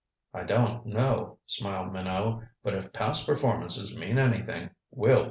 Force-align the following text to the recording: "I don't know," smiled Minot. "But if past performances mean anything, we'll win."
"I 0.33 0.45
don't 0.45 0.87
know," 0.87 1.37
smiled 1.45 1.93
Minot. 1.93 2.41
"But 2.63 2.73
if 2.73 2.91
past 2.91 3.27
performances 3.27 3.95
mean 3.95 4.17
anything, 4.17 4.71
we'll 4.89 5.09
win." 5.11 5.19